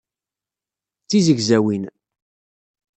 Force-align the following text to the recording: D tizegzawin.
D 1.03 1.07
tizegzawin. 1.09 1.83